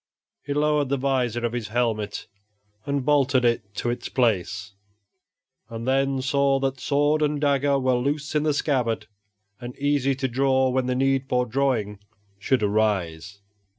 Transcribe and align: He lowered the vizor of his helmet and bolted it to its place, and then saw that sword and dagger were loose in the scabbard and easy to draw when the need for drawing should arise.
He 0.43 0.55
lowered 0.55 0.89
the 0.89 0.97
vizor 0.97 1.45
of 1.45 1.53
his 1.53 1.67
helmet 1.67 2.25
and 2.87 3.05
bolted 3.05 3.45
it 3.45 3.75
to 3.75 3.91
its 3.91 4.09
place, 4.09 4.73
and 5.69 5.87
then 5.87 6.23
saw 6.23 6.57
that 6.59 6.79
sword 6.79 7.21
and 7.21 7.39
dagger 7.39 7.77
were 7.77 7.93
loose 7.97 8.33
in 8.33 8.41
the 8.41 8.55
scabbard 8.55 9.05
and 9.59 9.77
easy 9.77 10.15
to 10.15 10.27
draw 10.27 10.69
when 10.71 10.87
the 10.87 10.95
need 10.95 11.29
for 11.29 11.45
drawing 11.45 11.99
should 12.39 12.63
arise. 12.63 13.41